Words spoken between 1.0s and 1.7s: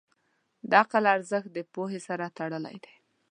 ارزښت د